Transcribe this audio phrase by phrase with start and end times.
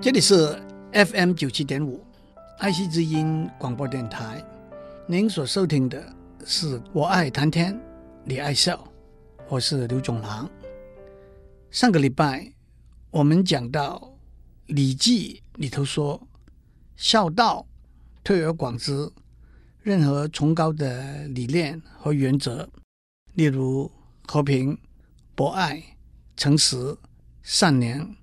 [0.00, 0.56] 这里是
[0.92, 2.06] FM 九七点五
[2.58, 4.40] 爱惜之音广播电台，
[5.08, 6.00] 您所收听的
[6.46, 7.76] 是我爱谈天，
[8.22, 8.86] 你爱笑，
[9.48, 10.48] 我是刘总郎。
[11.72, 12.48] 上个礼拜
[13.10, 13.98] 我们讲到
[14.72, 16.28] 《礼记》里头说
[16.94, 17.66] ：“孝道，
[18.22, 19.10] 推而广之。”
[19.82, 22.68] 任何崇高的理念和原则，
[23.34, 23.90] 例如
[24.28, 24.78] 和平、
[25.34, 25.82] 博爱、
[26.36, 26.96] 诚实、
[27.42, 28.14] 善良，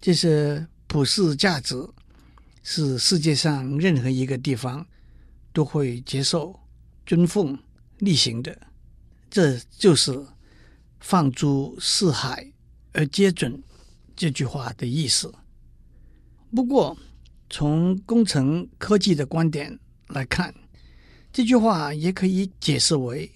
[0.00, 1.74] 这些普世价值，
[2.62, 4.86] 是世界上任何一个地方
[5.50, 6.60] 都会接受、
[7.06, 7.58] 尊奉、
[8.00, 8.54] 例行的。
[9.30, 10.26] 这就是
[11.00, 12.52] “放诸四海
[12.92, 13.62] 而皆准”
[14.14, 15.32] 这句话的意思。
[16.54, 16.94] 不过，
[17.48, 20.54] 从工程科技的观点来看，
[21.32, 23.32] 这句话也可以解释为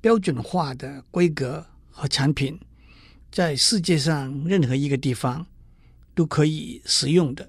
[0.00, 2.58] 标准化的规格和产品，
[3.30, 5.46] 在世界上任何一个地方
[6.18, 7.48] 都可以使用的。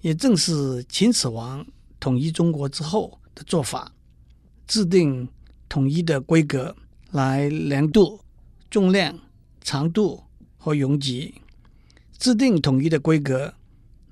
[0.00, 1.64] 也正是秦始皇
[2.00, 3.94] 统一中国之后的做法，
[4.66, 5.28] 制定
[5.68, 6.74] 统一的规格
[7.12, 8.20] 来量度
[8.68, 9.16] 重量、
[9.60, 10.24] 长度
[10.56, 11.36] 和容积，
[12.18, 13.54] 制定统一的规格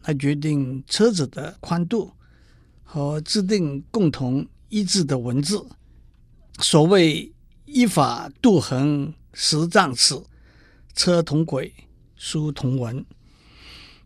[0.02, 2.12] 来决定车子的宽度，
[2.84, 4.46] 和制定共同。
[4.74, 5.62] 一致的文字，
[6.60, 7.30] 所谓
[7.66, 10.18] 依法度衡十丈尺，
[10.94, 11.70] 车同轨，
[12.16, 13.04] 书同文。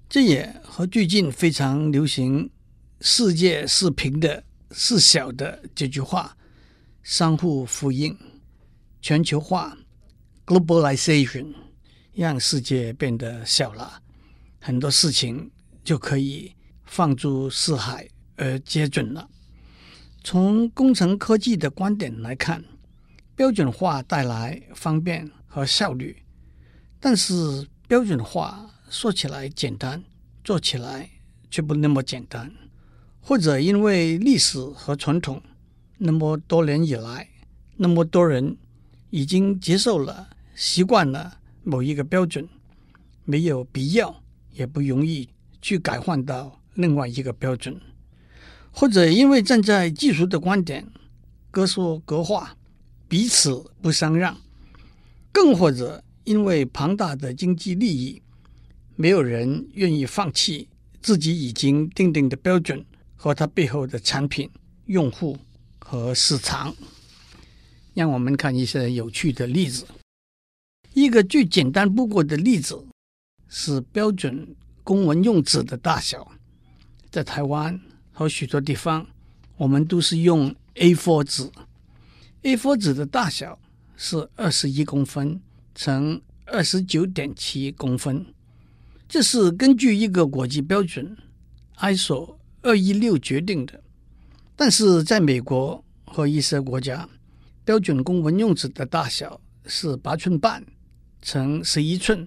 [0.08, 2.48] 这也和最近非常流行
[3.02, 6.36] “世界是平的，是小的”这句话
[7.02, 8.16] 相互呼应。
[9.02, 9.76] 全球化
[10.46, 11.52] （globalization）
[12.12, 14.00] 让世界变得小了，
[14.60, 15.50] 很多事情
[15.82, 19.28] 就可以放诸四海而皆准了。
[20.22, 22.64] 从工程科技的观点来看，
[23.34, 26.16] 标准化带来方便和效率，
[27.00, 30.02] 但是标准化说起来简单，
[30.44, 31.10] 做起来
[31.50, 32.52] 却不那么简单。
[33.20, 35.42] 或者因为历史和传统，
[35.98, 37.28] 那么多年以来，
[37.76, 38.56] 那么多人
[39.10, 42.48] 已经接受了、习惯了某一个标准，
[43.24, 44.22] 没有必要，
[44.52, 45.28] 也不容易
[45.60, 47.80] 去改换到另外一个标准。
[48.70, 50.86] 或者因为站在技术的观点，
[51.50, 52.56] 各说各话，
[53.08, 54.36] 彼此不相让；
[55.32, 58.22] 更或者因为庞大的经济利益，
[58.96, 60.68] 没有人愿意放弃
[61.00, 62.84] 自己已经定定的标准
[63.14, 64.50] 和它背后的产品、
[64.86, 65.38] 用户
[65.78, 66.74] 和市场。
[67.94, 69.86] 让我们看一些有趣的例子。
[70.94, 72.86] 一个最简单不过的例子
[73.48, 76.32] 是标准公文用纸的大小，
[77.10, 77.80] 在台湾。
[78.18, 79.06] 和许多地方，
[79.58, 81.50] 我们都是用 A4 纸。
[82.42, 83.58] A4 纸的大小
[83.94, 85.38] 是二十一公分
[85.74, 88.24] 乘二十九点七公分，
[89.08, 91.16] 这是根据一个国际标准
[91.78, 93.82] ISO 二一六决定的。
[94.54, 97.08] 但是在美国和一些国家，
[97.64, 100.64] 标准公文用纸的大小是八寸半
[101.22, 102.26] 乘十一寸，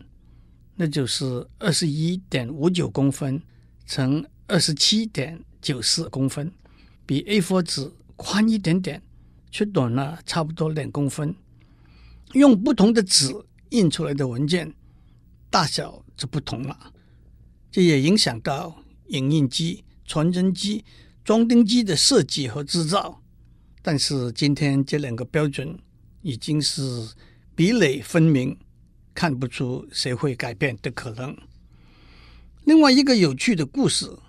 [0.75, 3.41] 那就是二十一点五九公分
[3.85, 5.39] 乘二十七点。
[5.61, 6.49] 九四公分，
[7.05, 9.01] 比 A4 纸宽一点点，
[9.51, 11.35] 却短了差不多两公分。
[12.31, 13.35] 用不同的纸
[13.71, 14.73] 印出来的文件，
[15.49, 16.93] 大小就不同了。
[17.71, 20.85] 这也影响到影印机、传真机、
[21.23, 23.23] 装订机的设计和制造。
[23.81, 25.79] 但是今天这两个标准
[26.21, 26.81] 已经是
[27.55, 28.55] 壁垒分明，
[29.15, 31.35] 看不出谁会改变的可能。
[32.65, 34.19] 另外一个有趣的故事。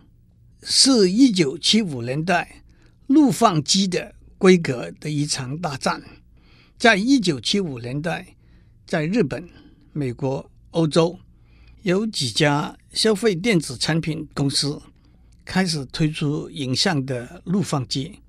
[0.62, 2.62] 是一九七五年代
[3.06, 6.02] 录放机的规格的一场大战。
[6.76, 8.36] 在一九七五年代，
[8.86, 9.48] 在日本、
[9.94, 11.18] 美国、欧洲，
[11.82, 14.82] 有几家消费电子产品公司
[15.46, 18.20] 开始推出影像的录放机。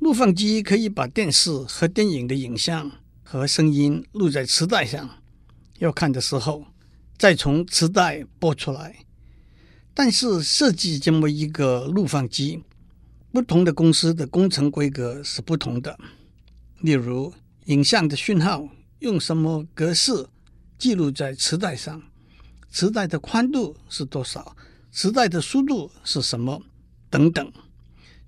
[0.00, 2.92] 录放机可以把电视和电影的影像
[3.22, 5.08] 和声音录在磁带上，
[5.78, 6.66] 要看的时候
[7.16, 8.96] 再从磁带播出来。
[9.94, 12.62] 但是设计这么一个录放机，
[13.32, 15.98] 不同的公司的工程规格是不同的。
[16.82, 17.32] 例如，
[17.64, 18.68] 影像的讯号
[18.98, 20.28] 用什么格式
[20.78, 22.00] 记录在磁带上，
[22.70, 24.56] 磁带的宽度是多少，
[24.92, 26.62] 磁带的速度是什么
[27.10, 27.52] 等等。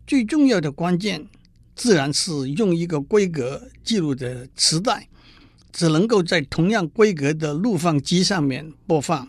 [0.07, 1.27] 最重要的关键，
[1.75, 5.09] 自然是用一个规格记录的磁带，
[5.73, 9.29] 只能够在同样规格的录放机上面播放。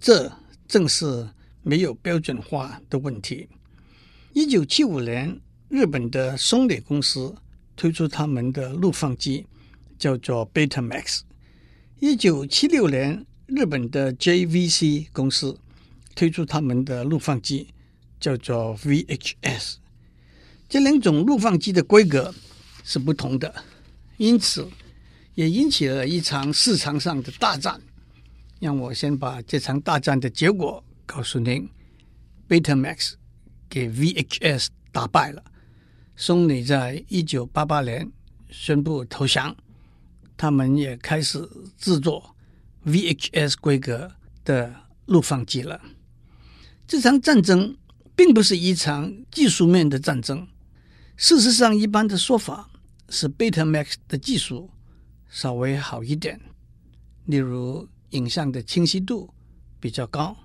[0.00, 0.32] 这
[0.66, 1.30] 正是。
[1.60, 3.46] 没有标准化的问题。
[4.32, 5.38] 一九七五年，
[5.68, 7.34] 日本的松野公司
[7.76, 9.44] 推出他们的录放机，
[9.98, 11.20] 叫做 Betamax。
[12.00, 15.58] 一九七六年，日本的 JVC 公司
[16.14, 17.68] 推出他们的录放机，
[18.20, 19.76] 叫做 VHS。
[20.68, 22.34] 这两种录放机的规格
[22.84, 23.64] 是不同的，
[24.18, 24.68] 因此
[25.34, 27.80] 也引起了一场市场上的大战。
[28.60, 31.66] 让我先把这场大战的结果告诉您
[32.50, 33.14] ：Betamax
[33.70, 35.42] 给 VHS 打败了。
[36.16, 38.10] 松尼在一九八八年
[38.50, 39.56] 宣布投降，
[40.36, 41.48] 他们也开始
[41.78, 42.34] 制作
[42.86, 44.12] VHS 规格
[44.44, 44.74] 的
[45.06, 45.80] 录放机了。
[46.86, 47.76] 这场战争
[48.14, 50.46] 并不是一场技术面的战争。
[51.16, 52.70] 事实上，一般的说法
[53.08, 54.70] 是 Betamax 的技术
[55.28, 56.40] 稍微好一点，
[57.26, 59.34] 例如影像的清晰度
[59.80, 60.36] 比较高。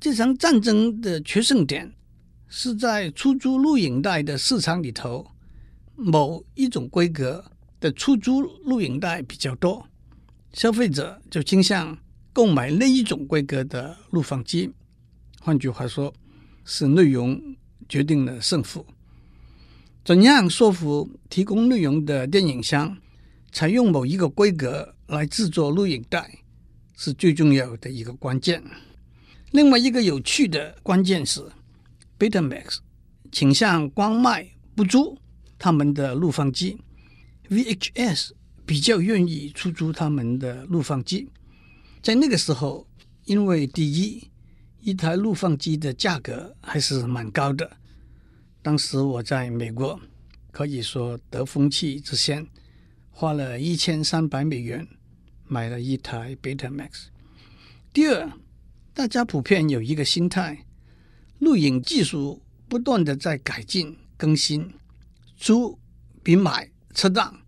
[0.00, 1.94] 这场战争的决胜点。
[2.50, 5.32] 是在出租录影带的市场里头，
[5.94, 7.44] 某一种规格
[7.78, 9.86] 的出租录影带比较多，
[10.52, 11.98] 消费者就倾向
[12.32, 14.70] 购买那一种规格的录放机。
[15.40, 16.12] 换句话说，
[16.64, 17.40] 是内容
[17.88, 18.86] 决定了胜负。
[20.04, 22.96] 怎样说服提供内容的电影商
[23.52, 26.38] 采用某一个规格来制作录影带，
[26.96, 28.62] 是最重要的一个关键。
[29.52, 31.42] 另外一个有趣的关键是。
[32.18, 32.78] Betamax
[33.30, 34.44] 倾向光卖
[34.74, 35.16] 不租
[35.56, 36.76] 他们的录放机
[37.48, 38.30] ，VHS
[38.68, 41.26] 比较愿意出租他们的录放机。
[42.02, 42.86] 在那个时候，
[43.24, 44.28] 因为第一，
[44.82, 47.78] 一台录放机的价格还是蛮高的。
[48.60, 49.98] 当时我在美国，
[50.50, 52.46] 可以说得风气之先，
[53.10, 54.86] 花了一千三百美元
[55.46, 57.06] 买了一台 Betamax。
[57.94, 58.30] 第二，
[58.92, 60.66] 大家普遍有一个心态。
[61.38, 64.74] 录影技术不断的在改进更新，
[65.38, 65.78] 租
[66.22, 67.47] 比买恰当。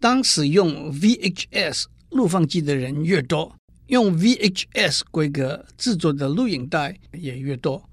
[0.00, 3.56] 当使用 VHS 录放机的人越多，
[3.86, 7.88] 用 VHS 规格制作的录影带也越多，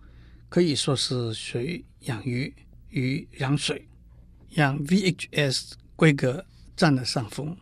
[0.50, 2.54] 可以说是水养鱼，
[2.90, 3.88] 鱼养水，
[4.50, 6.46] 让 VHS 规格
[6.76, 7.56] 占了上风。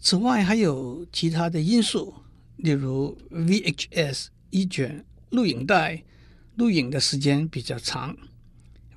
[0.00, 2.14] 此外，还有其他的因素，
[2.56, 6.04] 例如 VHS 一卷录影带。
[6.56, 8.16] 录影的时间比较长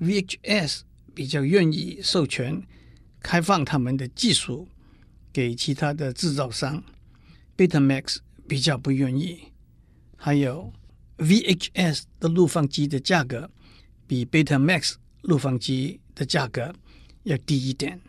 [0.00, 0.80] ，VHS
[1.14, 2.60] 比较愿意授权
[3.22, 4.68] 开放他们的技术
[5.32, 6.82] 给其他的制造商
[7.56, 8.16] ，Betamax
[8.48, 9.44] 比较不愿意。
[10.16, 10.72] 还有
[11.18, 13.50] VHS 的录放机的价格
[14.06, 16.74] 比 Betamax 录放机的价格
[17.22, 18.00] 要低一点。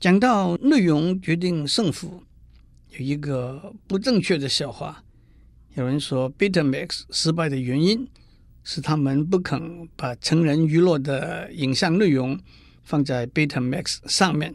[0.00, 2.22] 讲到内容决定胜负，
[2.90, 5.04] 有一个不正确的笑话，
[5.74, 8.08] 有人说 Betamax 失败的原因。
[8.68, 12.36] 是他们不肯把成人娱乐的影像内容
[12.86, 14.54] 放在 Betamax 上面。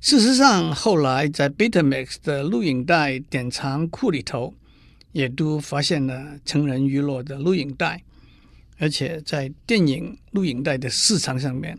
[0.00, 4.54] 事实上，后来在 Betamax 的录影带典藏库里头，
[5.12, 8.04] 也都发现了成人娱乐的录影带，
[8.78, 11.78] 而且在电影录影带的市场上面，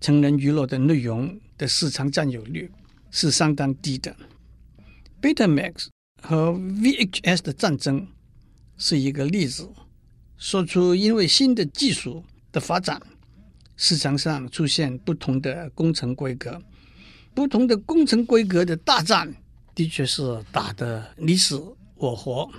[0.00, 2.70] 成人娱乐的内容的市场占有率
[3.12, 4.14] 是相当低的。
[5.22, 5.86] Betamax
[6.20, 8.08] 和 VHS 的战争
[8.76, 9.70] 是一个例子。
[10.36, 12.22] 说出因为新的技术
[12.52, 13.00] 的发展，
[13.76, 16.60] 市场上出现不同的工程规格，
[17.34, 19.34] 不同的工程规格的大战，
[19.74, 21.62] 的确是打得你死
[21.94, 22.50] 我活。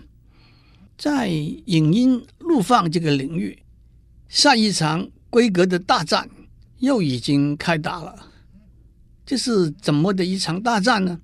[0.97, 3.57] 在影音录放这个领域，
[4.29, 6.29] 下一场规格的大战
[6.79, 8.31] 又已经开打了。
[9.25, 11.19] 这是怎么的一场大战呢？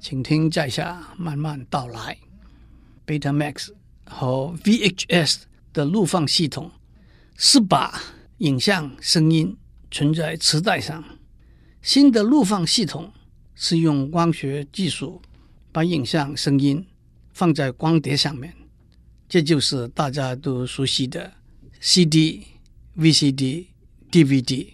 [0.00, 2.16] 请听在下慢慢道来。
[3.06, 3.68] Betamax
[4.04, 5.42] 和 VHS。
[5.72, 6.68] 的录放系统
[7.36, 8.02] 是把
[8.40, 9.54] 影像声音
[9.90, 11.04] 存在磁带上，
[11.82, 13.12] 新的录放系统
[13.54, 15.20] 是用光学技术
[15.70, 16.86] 把影像声音
[17.34, 18.54] 放在光碟上面，
[19.28, 21.34] 这就是大家都熟悉的
[21.80, 22.46] CD、
[22.96, 23.66] VCD、
[24.10, 24.68] DVD。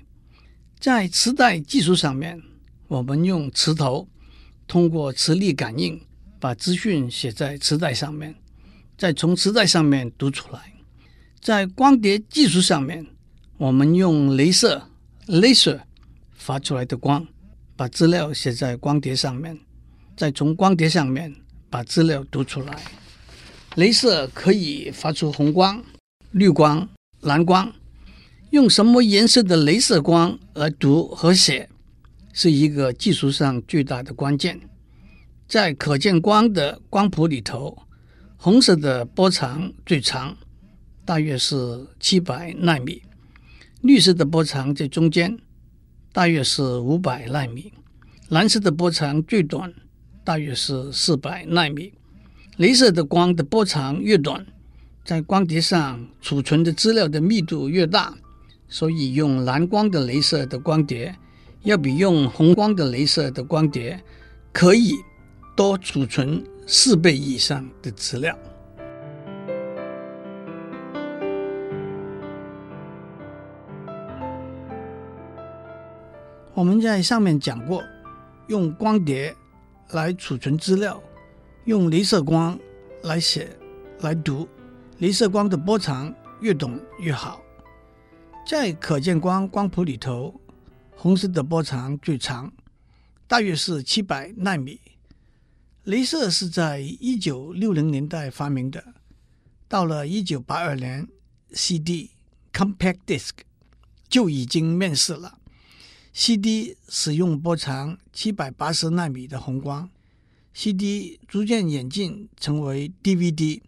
[0.79, 2.41] 在磁带技术上面，
[2.87, 4.09] 我们用磁头
[4.69, 6.01] 通过磁力感应
[6.39, 8.37] 把资讯写在磁带上面，
[8.97, 10.73] 再从磁带上面读出来。
[11.41, 13.05] 在光碟技术上面，
[13.59, 14.83] 我们用镭射
[15.29, 15.81] （laser）
[16.35, 17.27] 发出来的光，
[17.75, 19.59] 把资料写在光碟上面，
[20.15, 21.35] 再从光碟上面
[21.71, 22.83] 把资料读出来。
[23.77, 25.83] 镭射可以发出红光、
[26.33, 26.87] 绿光、
[27.21, 27.73] 蓝光。
[28.51, 31.69] 用什么颜色的镭射光来读和写，
[32.35, 34.61] 是一个技术上巨大的关键。
[35.49, 37.85] 在可见光的光谱里头，
[38.37, 40.37] 红色的波长最长。
[41.07, 43.01] 大约是七百纳米，
[43.87, 45.39] 绿色的波长在中间，
[46.13, 47.73] 大约是五百纳米，
[48.31, 49.73] 蓝色的波长最短，
[50.25, 51.93] 大约是四百纳米。
[52.59, 54.45] 镭射的光的波长越短，
[55.05, 58.13] 在光碟上储存的资料的密度越大，
[58.69, 61.15] 所以用蓝光的镭射的光碟
[61.63, 64.03] 要比用红光的镭射的光碟
[64.53, 64.95] 可以
[65.55, 68.37] 多储存四倍以上的资料。
[76.57, 77.85] 我们在上面讲过，
[78.47, 79.37] 用光碟
[79.91, 80.99] 来储存资料，
[81.67, 82.59] 用镭射光
[83.03, 83.55] 来写、
[84.01, 84.49] 来读。
[84.99, 87.43] 镭射光的波长越短越好。
[88.47, 90.41] 在可见光光谱里头，
[90.97, 92.51] 红色的波长最长，
[93.29, 94.81] 大约是七百纳米。
[95.85, 98.83] 镭射是在一九六零年代发明的，
[99.69, 101.07] 到了一九八二年
[101.53, 102.13] ，CD
[102.51, 103.33] compact disc
[104.09, 105.37] 就已经面世了。
[106.19, 109.91] CD 使用波长七百八十纳米的红光
[110.55, 113.61] ，CD 逐渐演进成为 DVD。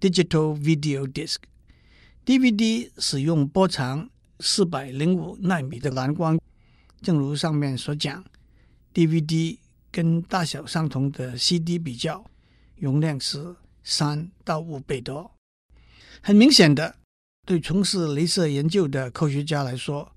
[0.00, 4.08] Digital Video Disc，DVD 使用波长
[4.38, 6.38] 四百零五纳米的蓝光，
[7.02, 8.24] 正如上面所讲
[8.94, 9.58] ，DVD
[9.90, 12.24] 跟大小相同的 CD 比较，
[12.76, 15.32] 容量是三到五倍多。
[16.22, 16.94] 很明显的，
[17.44, 20.12] 对从事镭射研究的科学家来说，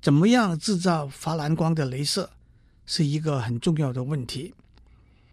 [0.00, 2.30] 怎么样制造发蓝光的镭射
[2.86, 4.54] 是一个很重要的问题。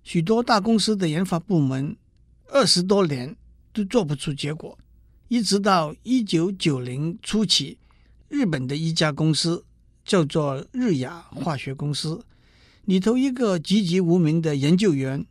[0.04, 1.96] 许多大公司的研发部门
[2.48, 3.36] 二十多年。
[3.74, 4.76] 都做不出结果，
[5.28, 7.78] 一直到一九九零初期，
[8.28, 9.64] 日本的一家公司
[10.04, 12.26] 叫做日亚化学公司，
[12.86, 15.24] 里头一个籍籍无名的研究员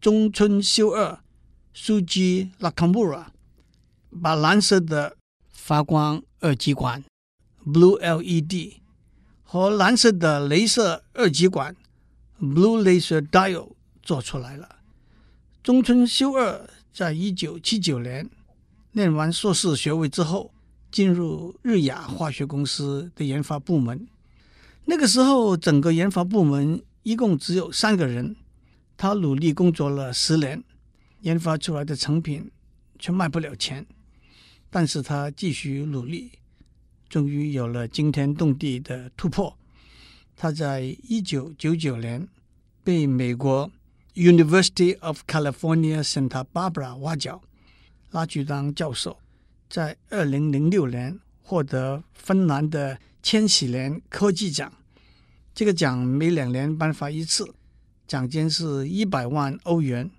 [0.00, 1.18] 中村修二
[1.74, 3.26] （Suji Nakamura）
[4.22, 5.16] 把蓝色的
[5.50, 7.02] 发光二极管
[7.72, 8.80] （Blue LED）
[9.42, 11.76] 和蓝色的镭射二极管
[12.40, 13.72] （Blue Laser Diode）
[14.02, 14.76] 做出来了。
[15.62, 16.68] 中村修二。
[16.90, 18.28] 在一九七九年
[18.90, 20.52] 念完硕士学位之后，
[20.90, 24.08] 进入日亚化学公司的研发部门。
[24.86, 28.34] 那个时候，整个研发部门一共只有三个人。
[28.96, 30.64] 他努力工作了十年，
[31.20, 32.50] 研发出来的成品
[32.98, 33.86] 却卖不了钱。
[34.68, 36.32] 但是他继续努力，
[37.08, 39.56] 终于有了惊天动地的突破。
[40.36, 42.28] 他在一九九九年
[42.82, 43.70] 被美国。
[44.14, 47.40] University of California Santa Barbara 挖角，
[48.10, 49.16] 拉去当教授，
[49.70, 54.72] 在二零零六年获得芬兰的千禧年科技奖。
[55.54, 57.54] 这个奖每两年颁发一次，
[58.08, 60.10] 奖金是一百万欧元，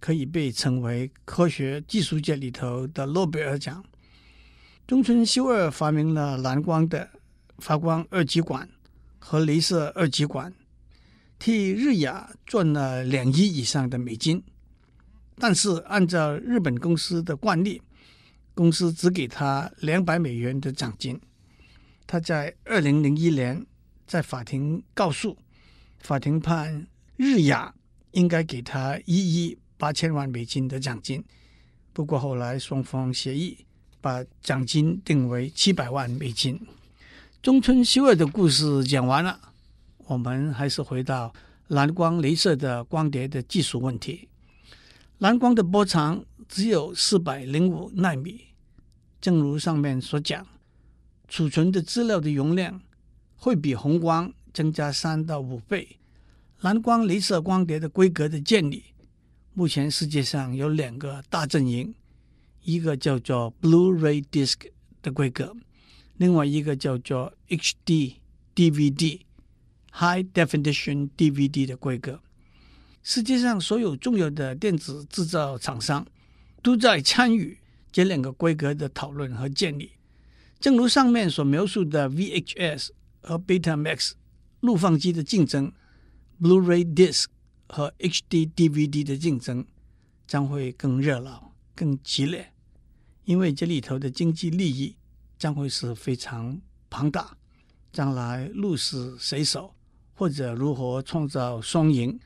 [0.00, 3.84] 可以被称为科学技术界里头的诺贝尔奖。
[4.86, 7.08] 中村修二发明了蓝光的
[7.56, 8.68] 发光二极管
[9.18, 10.52] 和镭射二极管。
[11.38, 14.42] 替日亚赚了两亿以上的美金，
[15.36, 17.80] 但是按照日本公司的惯例，
[18.54, 21.18] 公司只给他两百美元的奖金。
[22.06, 23.64] 他在二零零一年
[24.06, 25.38] 在法庭告诉，
[25.98, 26.86] 法庭判
[27.16, 27.74] 日亚
[28.12, 31.24] 应该给他一亿八千万美金的奖金。
[31.94, 33.63] 不过后来双方协议，
[34.04, 36.60] 把奖金定为七百万美金。
[37.40, 39.40] 中村修二的故事讲完了。
[40.06, 41.32] 我们还是回到
[41.68, 44.28] 蓝光镭射的光碟的技术问题。
[45.16, 48.48] 蓝光的波长只有四百零五纳米，
[49.22, 50.46] 正如上面所讲，
[51.26, 52.82] 储存的资料的容量
[53.36, 55.96] 会比红光增加三到五倍。
[56.60, 58.84] 蓝光镭射光碟的规格的建立，
[59.54, 61.94] 目前世界上有两个大阵营，
[62.64, 64.56] 一个叫做 Blu-ray Disc
[65.00, 65.54] 的规格，
[66.16, 68.16] 另外一个叫做 HD
[68.54, 69.20] DVD。
[69.96, 72.20] High Definition DVD 的规格，
[73.04, 76.04] 世界上所有重要的电子制造厂商
[76.64, 77.58] 都在参与
[77.92, 79.92] 这两个规格的讨论和建立。
[80.58, 82.88] 正如上面所描述的，VHS
[83.20, 84.14] 和 Betamax
[84.58, 85.72] 录放机的竞争
[86.40, 87.26] ，Blu-ray Disc
[87.68, 89.64] 和 HD DVD 的竞争
[90.26, 92.52] 将会更热闹、更激烈，
[93.24, 94.96] 因为这里头的经济利益
[95.38, 97.36] 将会是非常庞大，
[97.92, 99.74] 将来鹿死谁手。
[100.16, 102.20] 或者如何创造双赢，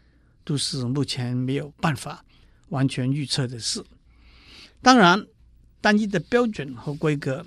[0.45, 2.23] 都是目前没有办法
[2.69, 3.83] 完全预测的事。
[4.83, 5.27] 当然，
[5.81, 7.47] 单一的标准和规格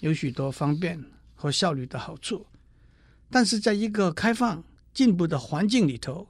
[0.00, 2.46] 有许多方便和效率的好处，
[3.28, 6.28] 但是在一个开放进步的环境里头，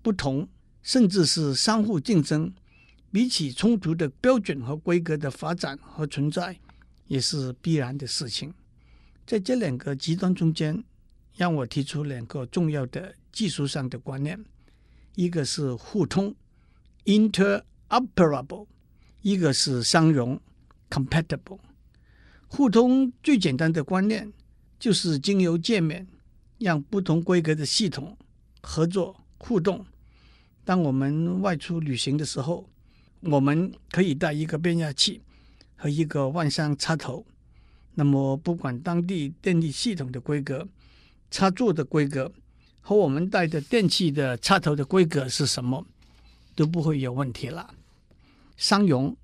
[0.00, 0.48] 不同
[0.80, 2.54] 甚至是相互竞争，
[3.14, 6.58] 比起冲突的标准和规格的发展和存在，
[7.06, 8.52] 也是必然的事情。
[9.24, 10.82] 在这两个极端中间。
[11.36, 14.44] 让我提出两个重要的技术上的观念，
[15.16, 16.32] 一个是互通
[17.06, 18.68] （interoperable），
[19.20, 20.40] 一个是相容
[20.88, 21.58] compatible。
[22.46, 24.32] 互通最简单的观念
[24.78, 26.06] 就是经由界面，
[26.58, 28.16] 让不同规格的系统
[28.62, 29.84] 合作互动。
[30.64, 32.70] 当我们外出旅行的时候，
[33.24, 35.20] 我们可以带一个变压器
[35.76, 37.24] 和一个万向插头。
[37.94, 40.68] 那么，不管当地电力系统的规格、
[41.30, 42.32] 插座的规格
[42.80, 45.86] 和我们带的电器的插头的规格是什么，
[46.54, 47.74] 都不会有问题了。
[48.56, 49.16] 相容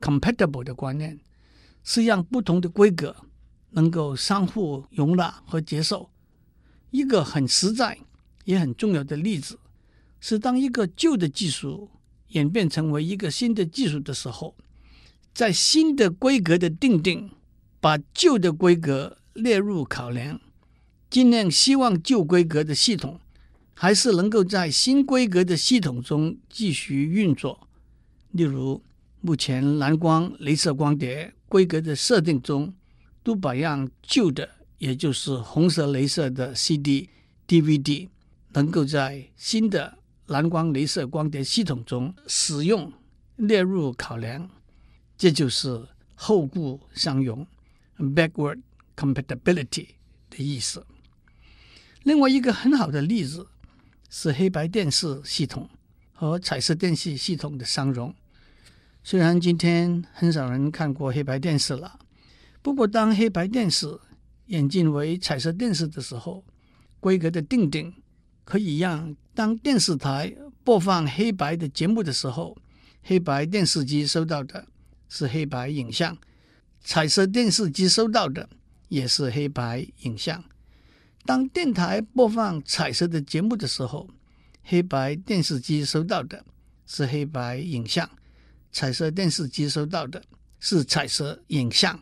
[0.00, 1.18] （compatible） 的观念
[1.82, 3.16] 是让不同的规格
[3.70, 6.10] 能够相互容纳和接受。
[6.90, 7.98] 一个很实在
[8.44, 9.58] 也很重要的例子。
[10.18, 11.88] 是当一个旧的技术
[12.36, 14.54] 演变成为一个新的技术的时候，
[15.32, 17.30] 在新的规格的定定，
[17.80, 20.40] 把旧的规格列入考量，
[21.08, 23.18] 尽量希望旧规格的系统
[23.72, 27.68] 还是能够在新规格的系统中继续运作。
[28.32, 28.82] 例如，
[29.22, 32.74] 目前蓝光、镭射光碟规格的设定中，
[33.22, 37.08] 都把让旧的，也就是红色、镭射的 CD、
[37.48, 38.08] DVD，
[38.52, 39.98] 能够在新的。
[40.26, 42.92] 蓝光、镭射光碟系统中使用
[43.36, 44.50] 列入考量，
[45.16, 47.46] 这就是后顾相容
[47.98, 48.60] （backward
[48.96, 49.88] compatibility）
[50.28, 50.84] 的意思。
[52.02, 53.46] 另外一个很好的例子
[54.10, 55.68] 是黑白电视系统
[56.12, 58.14] 和彩色电视系统的相容。
[59.04, 62.00] 虽然今天很少人看过黑白电视了，
[62.62, 64.00] 不过当黑白电视
[64.46, 66.44] 演进为彩色电视的时候，
[66.98, 67.94] 规格的订定。
[68.46, 72.56] 可以让当电视台播放黑白的节目的时候，
[73.02, 74.68] 黑白电视机收到的
[75.08, 76.14] 是黑白影像；
[76.80, 78.48] 彩色电视机收到的
[78.88, 80.44] 也是黑白影像。
[81.24, 84.08] 当电台播放彩色的节目的时候，
[84.62, 86.44] 黑白电视机收到的
[86.86, 88.06] 是黑白影像；
[88.70, 90.22] 彩色电视机收到的
[90.60, 92.00] 是彩色影像。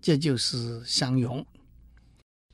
[0.00, 1.46] 这就是相容。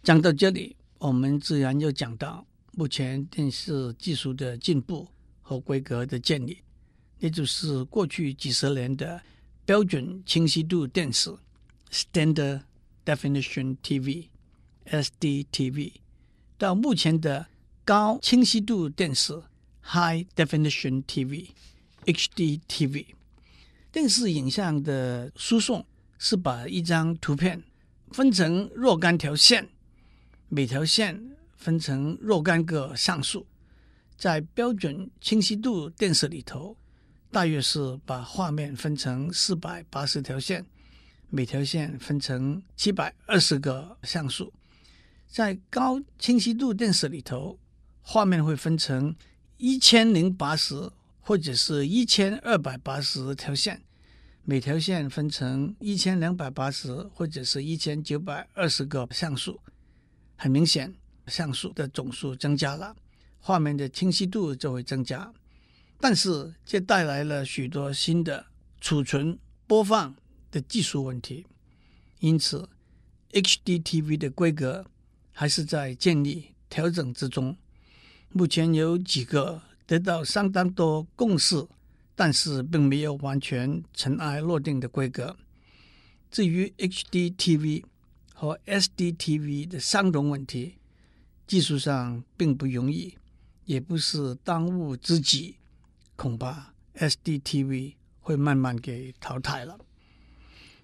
[0.02, 2.44] 讲到这里，我们自然又讲到。
[2.78, 5.08] 目前电视技术的进步
[5.42, 6.58] 和规格的建立，
[7.18, 9.20] 也就是过去几十年的
[9.64, 11.36] 标准清晰度电视
[11.90, 12.60] （Standard
[13.04, 15.94] Definition TV，SDTV）
[16.56, 17.48] 到目前的
[17.84, 19.42] 高清晰度电视
[19.82, 23.06] （High Definition TV，HDTV）。
[23.90, 25.84] 电视影像的输送
[26.16, 27.64] 是把一张图片
[28.12, 29.68] 分成若干条线，
[30.48, 31.36] 每条线。
[31.58, 33.46] 分成若干个像素，
[34.16, 36.76] 在标准清晰度电视里头，
[37.30, 40.64] 大约是把画面分成四百八十条线，
[41.28, 44.52] 每条线分成七百二十个像素。
[45.26, 47.58] 在高清晰度电视里头，
[48.00, 49.14] 画面会分成
[49.58, 50.90] 一千零八十
[51.20, 53.82] 或者是一千二百八十条线，
[54.44, 59.60] 每条线分成一千两百八十或者是一千九百二十个像素。
[60.36, 60.94] 很明显。
[61.28, 62.96] 像素的总数增加了，
[63.38, 65.32] 画面的清晰度就会增加，
[66.00, 68.46] 但是这带来了许多新的
[68.80, 70.14] 储存、播放
[70.50, 71.46] 的技术问题。
[72.20, 72.68] 因此
[73.32, 74.86] ，HDTV 的规格
[75.32, 77.56] 还是在建立、调整之中。
[78.30, 81.66] 目前有几个得到相当多共识，
[82.14, 85.36] 但是并没有完全尘埃落定的规格。
[86.30, 87.84] 至于 HDTV
[88.34, 90.74] 和 SDTV 的相容问题，
[91.48, 93.16] 技术上并不容易，
[93.64, 95.56] 也不是当务之急，
[96.14, 99.78] 恐怕 SDTV 会慢慢给淘汰了。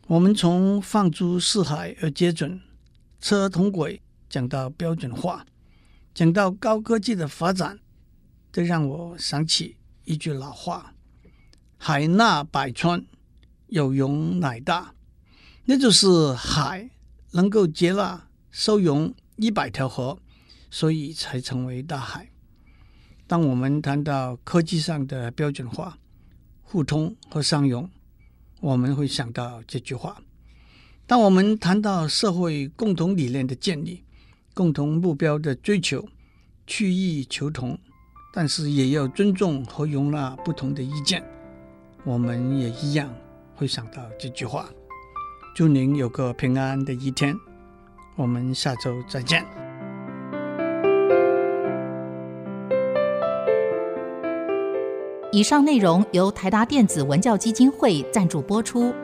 [0.07, 2.63] 我们从放诸四海而皆准、
[3.21, 4.01] 车同轨
[4.31, 5.45] 讲到标准化，
[6.15, 7.79] 讲到高科技的发展，
[8.51, 10.95] 这让我想起一句老话
[11.77, 13.05] ：“海纳百川，
[13.67, 14.95] 有容乃大。”
[15.67, 16.91] 那就是海
[17.33, 20.19] 能够接纳收容一百条河。
[20.75, 22.29] 所以才成为大海。
[23.29, 25.97] 当我们谈到科技上的标准化、
[26.63, 27.89] 互通和相容，
[28.61, 30.21] 我们会想到这句话。
[31.07, 34.03] 当我们谈到社会共同理念的建立、
[34.53, 36.09] 共同目标的追求、
[36.67, 37.79] 去异求同，
[38.33, 41.25] 但是也要尊重和容纳不同的意见，
[42.03, 43.15] 我们也一样
[43.55, 44.69] 会想到这句话。
[45.55, 47.37] 祝您有个平安的一天，
[48.17, 49.64] 我们下周再见。
[55.35, 58.95] 以上内容由台达电子文教基金会赞助播出。